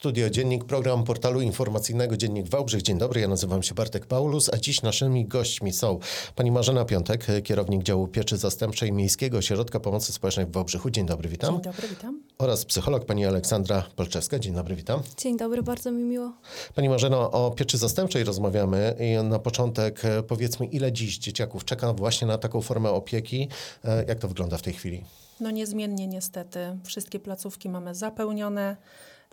[0.00, 2.82] Studio Dziennik, program portalu informacyjnego Dziennik Wałbrzych.
[2.82, 5.98] Dzień dobry, ja nazywam się Bartek Paulus, a dziś naszymi gośćmi są
[6.36, 10.90] pani Marzena Piątek, kierownik działu pieczy zastępczej Miejskiego Ośrodka Pomocy Społecznej w Wałbrzychu.
[10.90, 11.54] Dzień dobry, witam.
[11.54, 12.20] Dzień dobry, witam.
[12.38, 14.38] Oraz psycholog pani Aleksandra Polczewska.
[14.38, 15.02] Dzień dobry, witam.
[15.18, 16.32] Dzień dobry, bardzo mi miło.
[16.74, 21.92] Pani Marzeno, o pieczy zastępczej rozmawiamy i na początek e, powiedzmy, ile dziś dzieciaków czeka
[21.92, 23.48] właśnie na taką formę opieki?
[23.84, 25.04] E, Jak to wygląda w tej chwili?
[25.40, 26.78] No niezmiennie niestety.
[26.84, 28.76] Wszystkie placówki mamy zapełnione,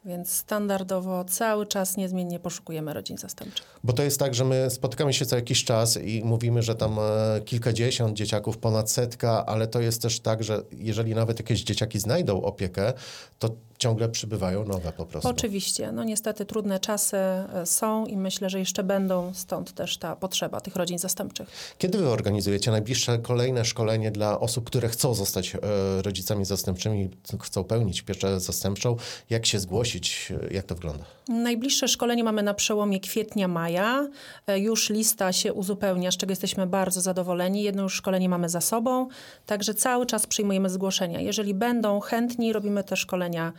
[0.06, 3.80] więc standardowo cały czas niezmiennie poszukujemy rodzin zastępczych.
[3.84, 7.00] Bo to jest tak, że my spotykamy się co jakiś czas i mówimy, że tam
[7.00, 12.00] e, kilkadziesiąt dzieciaków, ponad setka, ale to jest też tak, że jeżeli nawet jakieś dzieciaki
[12.00, 12.94] znajdą opiekę,
[13.40, 15.30] to ciągle przybywają nowe po prostu.
[15.30, 20.16] Oczywiście, no niestety trudne czasy e, są i myślę, że jeszcze będą, stąd też ta
[20.16, 21.76] potrzeba tych rodzin zastępczych.
[21.78, 25.60] Kiedy wy organizujecie najbliższe kolejne szkolenie dla osób, które chcą zostać e,
[26.02, 27.10] rodzicami zastępczymi,
[27.42, 28.96] chcą pełnić pieczę zastępczą?
[29.30, 30.34] Jak się zgłosić?
[30.52, 31.04] E, Jak to wygląda?
[31.30, 34.08] Najbliższe szkolenie mamy na przełomie kwietnia-maja.
[34.58, 37.64] Już lista się uzupełnia, z czego jesteśmy bardzo zadowoleni.
[37.64, 39.08] Jedno już szkolenie mamy za sobą,
[39.46, 41.22] także cały czas przyjmujemy zgłoszenia.
[41.22, 43.54] Jeżeli będą chętni, robimy te szkolenia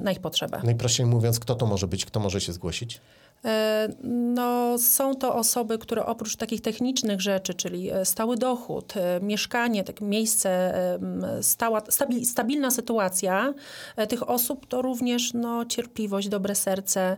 [0.00, 0.60] na ich potrzebę.
[0.64, 3.00] Najprościej mówiąc, kto to może być, kto może się zgłosić?
[3.44, 3.88] E,
[4.34, 9.84] No, są to osoby, które oprócz takich technicznych rzeczy, czyli e, stały dochód, e, mieszkanie,
[9.84, 13.54] tak miejsce, e, stała, stabi, stabilna sytuacja
[13.96, 17.16] e, tych osób, to również no, cierpliwość, dobre serce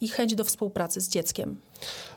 [0.00, 1.56] i chęć do współpracy z dzieckiem.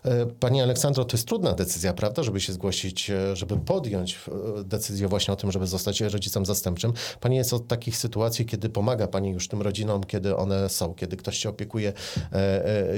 [0.03, 4.19] E, Pani Aleksandro, to jest trudna decyzja, prawda, żeby się zgłosić, e, żeby podjąć
[4.59, 6.93] e, decyzję właśnie o tym, żeby zostać rodzicem zastępczym.
[7.19, 11.17] Pani jest od takich sytuacji, kiedy pomaga Pani już tym rodzinom, kiedy one są, kiedy
[11.17, 11.93] ktoś się opiekuje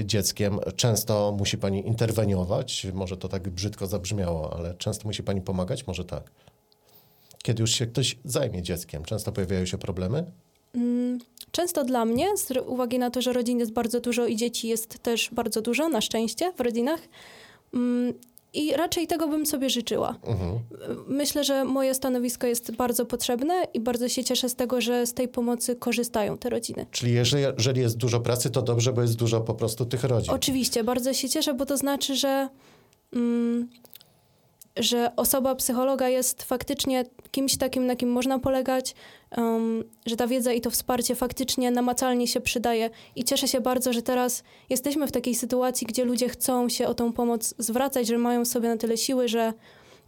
[0.06, 0.60] dzieckiem.
[0.76, 6.06] Często musi Pani interweniować, może to tak brzydko zabrzmiało, ale często musi Pani pomagać, może
[6.06, 6.32] tak.
[7.44, 10.32] Kiedy już się ktoś zajmie dzieckiem, często pojawiają się problemy?
[10.76, 11.20] Mm,
[11.52, 15.00] Często dla mnie, z uwagi na to, że rodzin jest bardzo dużo i dzieci jest
[15.00, 17.00] też bardzo dużo, na szczęście, w rodzinach.
[17.74, 18.14] Mm,
[18.54, 20.16] I raczej tego bym sobie życzyła.
[20.24, 20.60] Mhm.
[21.08, 25.14] Myślę, że moje stanowisko jest bardzo potrzebne i bardzo się cieszę z tego, że z
[25.14, 26.86] tej pomocy korzystają te rodziny.
[26.92, 30.34] Czyli jeżeli, jeżeli jest dużo pracy, to dobrze, bo jest dużo po prostu tych rodzin.
[30.34, 32.50] Oczywiście, bardzo się cieszę, bo to znaczy, że,
[33.14, 33.70] mm,
[34.76, 38.96] że osoba psychologa jest faktycznie kimś takim, na kim można polegać,
[39.38, 42.90] um, że ta wiedza i to wsparcie faktycznie namacalnie się przydaje.
[43.16, 46.94] I cieszę się bardzo, że teraz jesteśmy w takiej sytuacji, gdzie ludzie chcą się o
[46.94, 49.54] tą pomoc zwracać, że mają sobie na tyle siły, że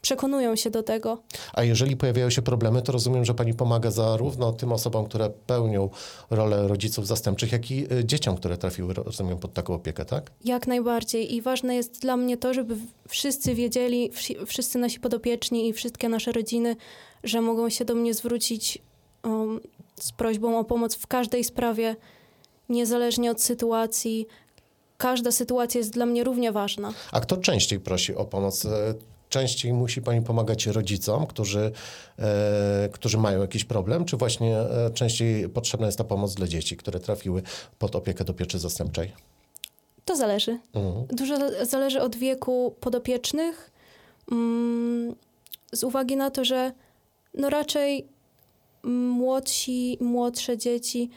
[0.03, 1.17] przekonują się do tego.
[1.53, 5.89] A jeżeli pojawiają się problemy, to rozumiem, że pani pomaga zarówno tym osobom, które pełnią
[6.29, 10.31] rolę rodziców zastępczych, jak i y, dzieciom, które trafiły, rozumiem, pod taką opiekę, tak?
[10.45, 11.35] Jak najbardziej.
[11.35, 12.75] I ważne jest dla mnie to, żeby
[13.07, 14.11] wszyscy wiedzieli,
[14.45, 16.75] wszyscy nasi podopieczni i wszystkie nasze rodziny,
[17.23, 18.79] że mogą się do mnie zwrócić
[19.23, 19.59] um,
[19.99, 21.95] z prośbą o pomoc w każdej sprawie,
[22.69, 24.27] niezależnie od sytuacji.
[24.97, 26.93] Każda sytuacja jest dla mnie równie ważna.
[27.11, 28.67] A kto częściej prosi o pomoc?
[29.37, 31.71] Częściej musi pani pomagać rodzicom, którzy,
[32.19, 36.77] e, którzy mają jakiś problem, czy właśnie e, częściej potrzebna jest ta pomoc dla dzieci,
[36.77, 37.41] które trafiły
[37.79, 39.13] pod opiekę do pieczy zastępczej?
[40.05, 40.59] To zależy.
[40.73, 41.05] Mhm.
[41.07, 43.71] Dużo za- zależy od wieku podopiecznych,
[44.31, 45.15] mm,
[45.71, 46.71] z uwagi na to, że
[47.33, 48.07] no raczej
[48.83, 51.09] młodsi, młodsze dzieci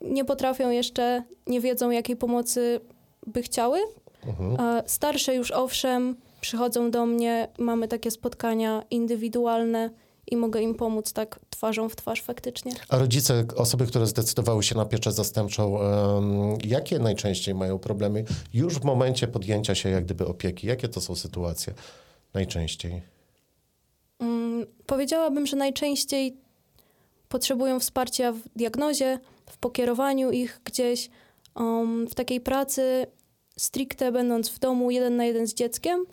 [0.00, 2.80] nie potrafią jeszcze, nie wiedzą jakiej pomocy
[3.26, 3.78] by chciały.
[4.26, 4.82] Mhm.
[4.86, 9.90] Starsze już owszem, przychodzą do mnie, mamy takie spotkania indywidualne
[10.30, 12.72] i mogę im pomóc tak twarzą w twarz faktycznie.
[12.88, 18.24] A rodzice, osoby, które zdecydowały się na pieczę zastępczą, em, jakie najczęściej mają problemy
[18.54, 20.66] już w momencie podjęcia się jak gdyby opieki?
[20.66, 21.74] Jakie to są sytuacje
[22.34, 23.02] najczęściej?
[24.18, 26.36] Mm, powiedziałabym, że najczęściej
[27.28, 31.10] potrzebują wsparcia w diagnozie, w pokierowaniu ich gdzieś,
[31.54, 33.06] um, w takiej pracy
[33.58, 36.04] stricte będąc w domu jeden na jeden z dzieckiem.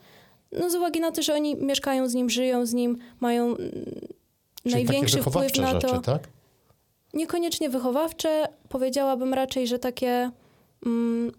[0.52, 3.58] No z uwagi na to, że oni mieszkają z nim, żyją z nim, mają mm,
[4.64, 5.88] Czyli największy takie wpływ na to.
[5.88, 6.28] rzeczy, tak?
[7.14, 10.32] Niekoniecznie wychowawcze, powiedziałabym raczej, że takie
[10.86, 11.32] mm,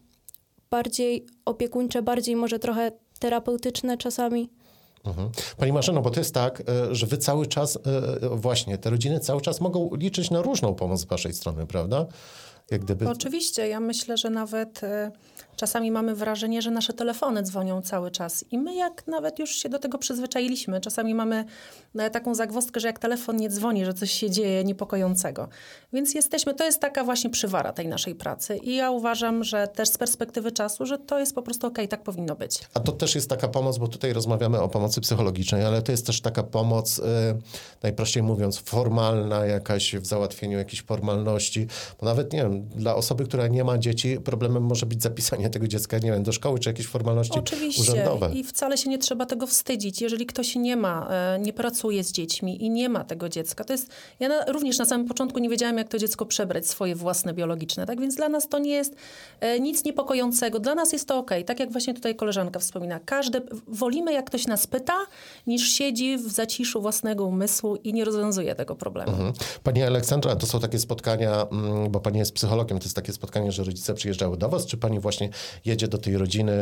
[0.70, 4.50] bardziej opiekuńcze, bardziej może trochę terapeutyczne czasami.
[5.04, 5.30] Mhm.
[5.56, 7.78] Pani Marzeno, bo to jest tak, e, że wy cały czas,
[8.22, 12.06] e, właśnie, te rodziny cały czas mogą liczyć na różną pomoc z waszej strony, prawda?
[12.70, 13.08] Jak gdyby...
[13.08, 15.12] Oczywiście, ja myślę, że nawet e,
[15.56, 19.68] Czasami mamy wrażenie, że nasze telefony dzwonią cały czas i my jak nawet już się
[19.68, 20.80] do tego przyzwyczailiśmy.
[20.80, 21.44] Czasami mamy
[21.98, 25.48] e, taką zagwozdkę, że jak telefon nie dzwoni, że coś się dzieje niepokojącego.
[25.92, 29.88] Więc jesteśmy, to jest taka właśnie przywara tej naszej pracy i ja uważam, że też
[29.88, 32.58] z perspektywy czasu, że to jest po prostu okej, okay, tak powinno być.
[32.74, 36.06] A to też jest taka pomoc, bo tutaj rozmawiamy o pomocy psychologicznej, ale to jest
[36.06, 37.04] też taka pomoc, yy,
[37.82, 41.66] najprościej mówiąc, formalna jakaś w załatwieniu jakichś formalności,
[42.00, 45.68] bo nawet, nie wiem, dla osoby, która nie ma dzieci, problemem może być zapisanie tego
[45.68, 47.82] dziecka, nie wiem, do szkoły, czy jakieś formalności Oczywiście.
[47.82, 48.30] urzędowe.
[48.34, 50.00] i wcale się nie trzeba tego wstydzić.
[50.00, 53.72] Jeżeli ktoś nie ma, e, nie pracuje z dziećmi i nie ma tego dziecka, to
[53.72, 53.88] jest,
[54.20, 57.86] ja na, również na samym początku nie wiedziałam, jak to dziecko przebrać, swoje własne biologiczne,
[57.86, 58.94] tak więc dla nas to nie jest
[59.40, 63.40] e, nic niepokojącego, dla nas jest to ok, tak jak właśnie tutaj koleżanka wspomina, każde,
[63.68, 64.96] wolimy jak ktoś nas pyta,
[65.46, 69.10] niż siedzi w zaciszu własnego umysłu i nie rozwiązuje tego problemu.
[69.10, 69.32] Mhm.
[69.62, 73.52] Pani Aleksandra, to są takie spotkania, mm, bo pani jest psychologiem, to jest takie spotkanie,
[73.52, 75.28] że rodzice przyjeżdżały do was, czy pani właśnie
[75.64, 76.52] jedzie do tej rodziny,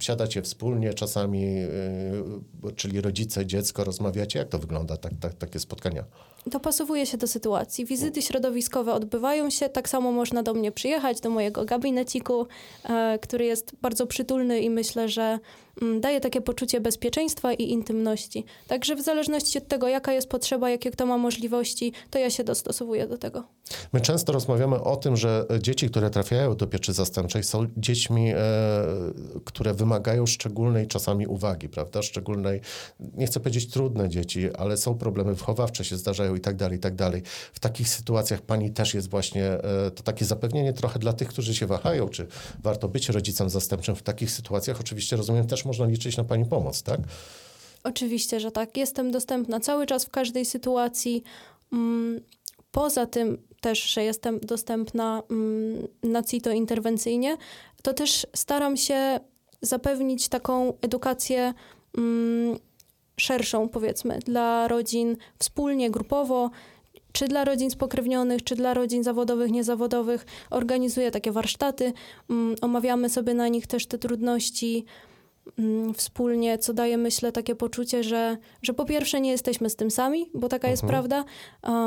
[0.00, 4.38] siadacie wspólnie czasami, yy, czyli rodzice, dziecko, rozmawiacie?
[4.38, 6.04] Jak to wygląda, tak, tak, takie spotkania?
[6.46, 7.84] Dopasowuje się do sytuacji.
[7.84, 12.46] Wizyty środowiskowe odbywają się, tak samo można do mnie przyjechać, do mojego gabineciku,
[12.84, 15.38] e, który jest bardzo przytulny i myślę, że
[16.00, 18.44] daje takie poczucie bezpieczeństwa i intymności.
[18.66, 22.44] Także w zależności od tego, jaka jest potrzeba, jakie kto ma możliwości, to ja się
[22.44, 23.44] dostosowuję do tego.
[23.92, 28.36] My często rozmawiamy o tym, że dzieci, które trafiają do pieczy zastępczej, są dziećmi, e,
[29.44, 32.02] które wymagają szczególnej czasami uwagi, prawda?
[32.02, 32.60] Szczególnej,
[33.00, 36.80] nie chcę powiedzieć trudne dzieci, ale są problemy wychowawcze, się zdarzają i tak dalej, i
[36.80, 37.22] tak dalej.
[37.52, 41.54] W takich sytuacjach pani też jest właśnie e, to takie zapewnienie trochę dla tych, którzy
[41.54, 42.26] się wahają, czy
[42.62, 44.80] warto być rodzicem zastępczym w takich sytuacjach.
[44.80, 47.00] Oczywiście rozumiem też można liczyć na Pani pomoc, tak?
[47.84, 48.76] Oczywiście, że tak.
[48.76, 51.22] Jestem dostępna cały czas w każdej sytuacji.
[51.72, 52.20] Mm,
[52.70, 57.36] poza tym też, że jestem dostępna mm, na CITO interwencyjnie,
[57.82, 59.20] to też staram się
[59.62, 61.54] zapewnić taką edukację
[61.98, 62.58] mm,
[63.16, 66.50] szerszą, powiedzmy, dla rodzin wspólnie, grupowo,
[67.12, 70.26] czy dla rodzin spokrewnionych, czy dla rodzin zawodowych, niezawodowych.
[70.50, 71.92] Organizuję takie warsztaty,
[72.60, 74.84] omawiamy sobie na nich też te trudności
[75.96, 80.30] wspólnie, co daje, myślę, takie poczucie, że, że po pierwsze nie jesteśmy z tym sami,
[80.34, 81.02] bo taka jest mhm.
[81.02, 81.24] prawda,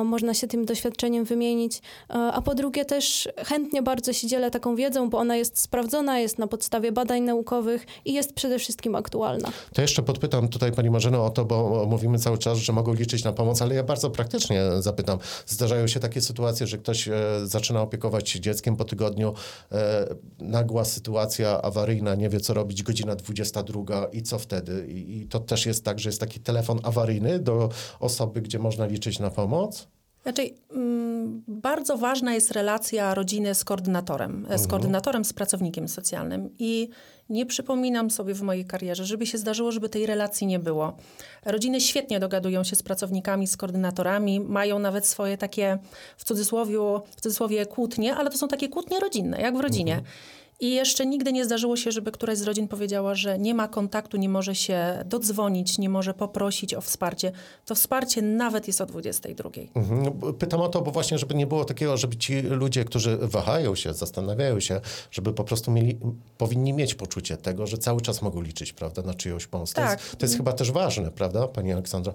[0.03, 5.09] można się tym doświadczeniem wymienić, a po drugie też chętnie bardzo się dzielę taką wiedzą,
[5.09, 9.49] bo ona jest sprawdzona, jest na podstawie badań naukowych i jest przede wszystkim aktualna.
[9.73, 13.23] To jeszcze podpytam tutaj Pani Marzeno o to, bo mówimy cały czas, że mogą liczyć
[13.23, 15.19] na pomoc, ale ja bardzo praktycznie zapytam.
[15.45, 17.13] Zdarzają się takie sytuacje, że ktoś e,
[17.43, 19.33] zaczyna opiekować się dzieckiem po tygodniu,
[19.71, 20.07] e,
[20.39, 24.87] nagła sytuacja awaryjna, nie wie co robić, godzina 20 druga i co wtedy?
[24.87, 27.69] I, I, to też jest tak, że jest taki telefon awaryjny do
[27.99, 29.87] osoby, gdzie można liczyć na pomoc?
[30.23, 34.69] Znaczy, mm, bardzo ważna jest relacja rodziny z koordynatorem, z mhm.
[34.69, 36.49] koordynatorem, z pracownikiem socjalnym.
[36.59, 36.89] I
[37.29, 40.97] nie przypominam sobie w mojej karierze, żeby się zdarzyło, żeby tej relacji nie było.
[41.45, 45.77] Rodziny świetnie dogadują się z pracownikami, z koordynatorami, mają nawet swoje takie
[46.17, 46.77] w cudzysłowie,
[47.15, 49.93] w cudzysłowie kłótnie, ale to są takie kłótnie rodzinne, jak w rodzinie.
[49.93, 50.13] Mhm.
[50.61, 54.17] I jeszcze nigdy nie zdarzyło się, żeby któraś z rodzin powiedziała, że nie ma kontaktu,
[54.17, 57.31] nie może się dodzwonić, nie może poprosić o wsparcie.
[57.65, 59.49] To wsparcie nawet jest o 22.
[59.75, 60.03] Mhm.
[60.03, 63.75] No, pytam o to, bo właśnie, żeby nie było takiego, żeby ci ludzie, którzy wahają
[63.75, 65.97] się, zastanawiają się, żeby po prostu mieli,
[66.37, 69.73] powinni mieć poczucie tego, że cały czas mogą liczyć, prawda, na czyjąś pomoc.
[69.73, 69.99] Tak.
[69.99, 72.13] To, jest, to jest chyba też ważne, prawda, Pani Aleksandra?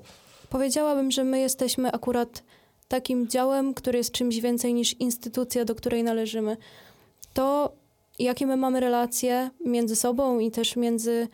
[0.50, 2.42] Powiedziałabym, że my jesteśmy akurat
[2.88, 6.56] takim działem, który jest czymś więcej niż instytucja, do której należymy.
[7.34, 7.72] To
[8.18, 11.28] jakie my mamy relacje między sobą i też między,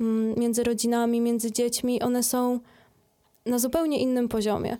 [0.00, 2.60] mm, między rodzinami, między dziećmi, one są
[3.46, 4.76] na zupełnie innym poziomie.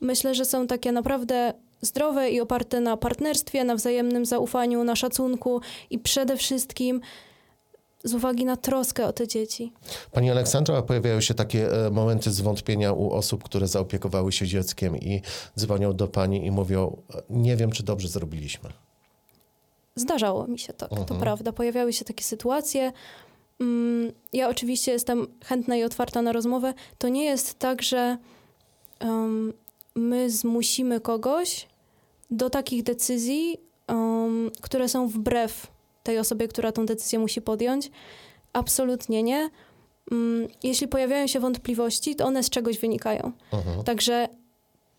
[0.00, 5.60] Myślę, że są takie naprawdę zdrowe i oparte na partnerstwie, na wzajemnym zaufaniu, na szacunku
[5.90, 7.00] i przede wszystkim
[8.04, 9.72] z uwagi na troskę o te dzieci.
[10.12, 15.22] Pani Aleksandra, pojawiają się takie e, momenty zwątpienia u osób, które zaopiekowały się dzieckiem i
[15.58, 18.70] dzwonią do pani i mówią: Nie wiem, czy dobrze zrobiliśmy.
[19.96, 21.20] Zdarzało mi się tak, to mhm.
[21.20, 21.52] prawda.
[21.52, 22.92] Pojawiały się takie sytuacje.
[23.60, 26.74] Mm, ja oczywiście jestem chętna i otwarta na rozmowę.
[26.98, 28.16] To nie jest tak, że
[29.00, 29.52] um,
[29.94, 31.68] my zmusimy kogoś
[32.30, 33.58] do takich decyzji,
[33.88, 35.66] um, które są wbrew
[36.02, 37.90] tej osobie, która tą decyzję musi podjąć.
[38.52, 39.50] Absolutnie nie.
[40.10, 43.32] Um, jeśli pojawiają się wątpliwości, to one z czegoś wynikają.
[43.52, 43.84] Mhm.
[43.84, 44.28] Także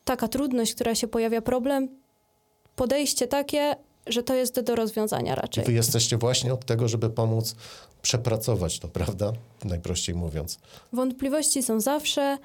[0.03, 1.89] taka trudność, która się pojawia, problem,
[2.75, 3.75] podejście takie,
[4.07, 5.63] że to jest do rozwiązania raczej.
[5.63, 7.55] Wy jesteście właśnie od tego, żeby pomóc
[8.01, 9.33] przepracować to, prawda?
[9.65, 10.59] Najprościej mówiąc.
[10.93, 12.37] Wątpliwości są zawsze.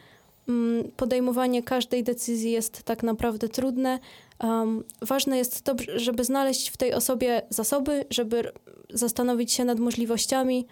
[0.49, 3.99] Mm, podejmowanie każdej decyzji jest tak naprawdę trudne.
[4.43, 8.53] Um, ważne jest to, żeby znaleźć w tej osobie zasoby, żeby
[8.91, 10.67] zastanowić się nad możliwościami,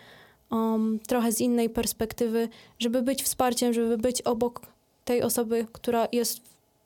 [0.50, 4.60] um, trochę z innej perspektywy, żeby być wsparciem, żeby być obok
[5.04, 6.40] tej osoby, która jest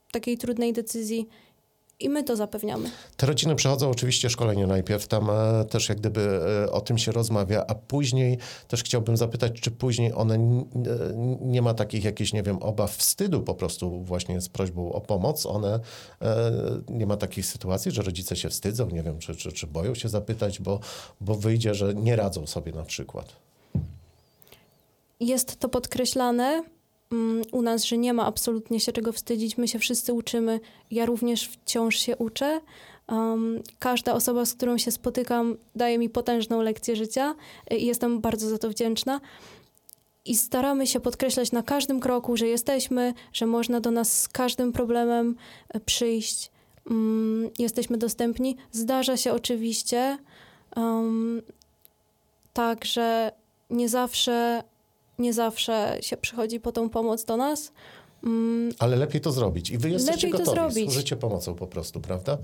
[0.08, 1.28] w takiej trudnej decyzji
[2.00, 2.90] i my to zapewniamy.
[3.16, 7.12] Te rodziny przechodzą oczywiście szkolenie najpierw, tam e, też jak gdyby e, o tym się
[7.12, 8.38] rozmawia, a później
[8.68, 10.38] też chciałbym zapytać, czy później one e,
[11.40, 15.46] nie ma takich jakichś, nie wiem, obaw, wstydu po prostu właśnie z prośbą o pomoc.
[15.46, 15.80] One
[16.88, 20.08] nie ma takiej sytuacji, że rodzice się wstydzą, nie wiem, czy, czy, czy boją się
[20.08, 20.80] zapytać, bo,
[21.20, 23.36] bo wyjdzie, że nie radzą sobie na przykład.
[25.20, 26.62] Jest to podkreślane
[27.52, 29.58] u nas, że nie ma absolutnie się czego wstydzić.
[29.58, 30.60] My się wszyscy uczymy.
[30.90, 32.60] Ja również wciąż się uczę.
[33.08, 37.34] Um, każda osoba, z którą się spotykam, daje mi potężną lekcję życia
[37.70, 39.20] i jestem bardzo za to wdzięczna.
[40.24, 44.72] I staramy się podkreślać na każdym kroku, że jesteśmy, że można do nas z każdym
[44.72, 45.36] problemem
[45.76, 46.50] y, przyjść.
[46.90, 48.56] Mm, jesteśmy dostępni.
[48.72, 50.18] Zdarza się oczywiście
[50.76, 51.42] um,
[52.52, 53.32] tak, że
[53.70, 54.62] nie zawsze,
[55.20, 57.72] nie zawsze się przychodzi po tą pomoc do nas.
[58.24, 60.84] Mm, Ale lepiej to zrobić i wy jesteście Lepiej to gotowi, zrobić.
[60.92, 62.38] służycie pomocą po prostu, prawda?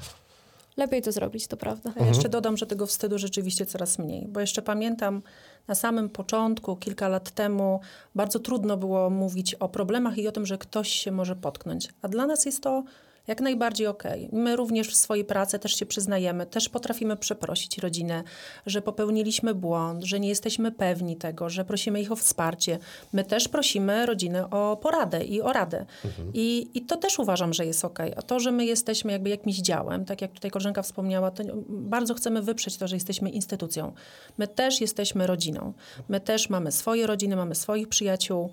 [0.77, 1.93] lepiej to zrobić, to prawda.
[2.01, 5.23] Ja jeszcze dodam, że tego wstydu rzeczywiście coraz mniej, bo jeszcze pamiętam
[5.69, 7.81] na samym początku, kilka lat temu,
[8.15, 11.89] bardzo trudno było mówić o problemach i o tym, że ktoś się może potknąć.
[12.03, 12.85] A dla nas jest to
[13.27, 14.29] jak najbardziej okej.
[14.33, 18.23] My również w swojej pracy też się przyznajemy, też potrafimy przeprosić rodzinę,
[18.67, 22.79] że popełniliśmy błąd, że nie jesteśmy pewni tego, że prosimy ich o wsparcie.
[23.13, 25.87] My też prosimy rodzinę o poradę i o radę.
[26.35, 28.13] I, I to też uważam, że jest okej.
[28.17, 32.15] A to, że my jesteśmy jakby jakimś działem, tak jak tutaj koleżanka wspomniała, to bardzo
[32.15, 33.93] chcemy wyprzeć to, że jesteśmy instytucją.
[34.39, 35.73] My też jesteśmy rodziną.
[36.09, 38.51] My też mamy swoje rodziny, mamy swoich przyjaciół,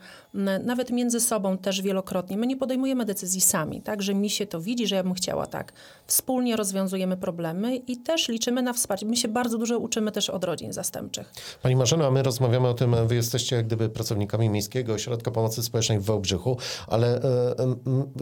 [0.64, 2.38] nawet między sobą też wielokrotnie.
[2.38, 5.48] My nie podejmujemy decyzji sami, tak, że mi się to widzi, że ja bym chciała
[5.48, 5.74] tak.
[6.08, 9.06] Wspólnie rozwiązujemy problemy i też liczymy na wsparcie.
[9.06, 11.34] My się bardzo dużo uczymy też od rodzin zastępczych.
[11.62, 15.64] Pani Marzeno, a my rozmawiamy o tym, wy jesteście jak gdyby pracownikami Miejskiego Ośrodka Pomocy
[15.64, 17.22] Społecznej w Wałbrzychu, ale e,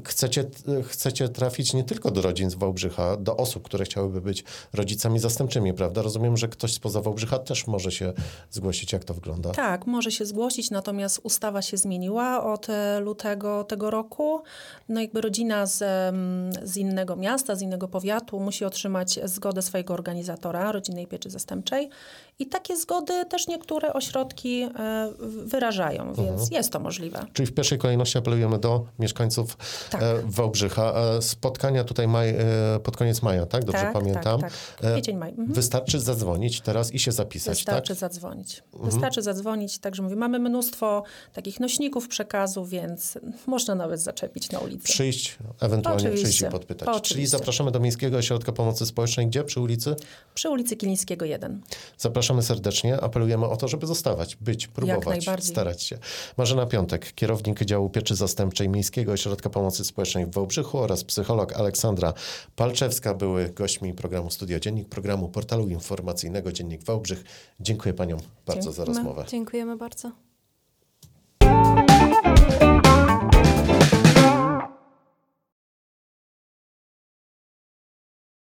[0.06, 0.46] chcecie,
[0.88, 4.44] chcecie trafić nie tylko do rodzin z Wałbrzycha, do osób, które chciałyby być
[4.74, 6.02] rodzicami zastępczymi, prawda?
[6.02, 8.14] Rozumiem, że ktoś spoza Wałbrzycha też może się
[8.52, 9.52] zgłosić, jak to wygląda.
[9.52, 14.44] Tak, może się zgłosić, natomiast ustawa się zmieniła od e, lutego tego roku.
[14.90, 15.84] No jakby rodzina z,
[16.64, 21.90] z innego miasta, z innego powiatu musi otrzymać zgodę swojego organizatora rodzinnej pieczy zastępczej
[22.42, 24.70] i takie zgody też niektóre ośrodki e,
[25.46, 27.26] wyrażają, więc jest to możliwe.
[27.34, 29.58] Czyli w pierwszej kolejności apelujemy do mieszkańców
[29.90, 30.04] Tak.
[30.04, 30.94] e, Wałbrzycha.
[31.18, 32.36] E, spotkania tutaj maj,
[32.84, 33.66] pod koniec maja, tak?
[33.66, 34.42] Dobrze tak, pamiętam.
[34.42, 34.92] Tak, tak.
[34.92, 35.30] Kwiecień, maj.
[35.30, 35.54] Mhm.
[35.54, 37.98] Wystarczy zadzwonić teraz i się zapisać, Wystarczy tak?
[37.98, 38.64] zadzwonić.
[38.74, 39.78] Wystarczy zadzwonić.
[39.80, 43.18] Także mówię, mamy mnóstwo takich nośników przekazu, więc
[43.48, 44.84] można nawet zaczepić na ulicy.
[44.84, 46.24] Przyjść, ewentualnie Oczywiście.
[46.24, 46.88] przyjść i podpytać.
[46.88, 47.38] Czyli Oczywiście.
[47.38, 49.28] zapraszamy do Miejskiego Ośrodka Pomocy Społecznej.
[49.28, 49.44] Gdzie?
[49.44, 49.96] Przy ulicy?
[50.34, 51.62] Przy ulicy Kilińskiego 1.
[51.98, 55.98] Zapraszamy Zapraszamy serdecznie, apelujemy o to, żeby zostawać, być, próbować, starać się.
[56.38, 62.14] Marzena Piątek, kierownik działu pieczy zastępczej Miejskiego Ośrodka Pomocy Społecznej w Wałbrzychu oraz psycholog Aleksandra
[62.56, 67.24] Palczewska były gośćmi programu Studio Dziennik, programu portalu informacyjnego Dziennik Wałbrzych.
[67.60, 68.76] Dziękuję paniom bardzo Dziękujemy.
[68.76, 69.26] za rozmowę.
[69.28, 70.12] Dziękujemy bardzo.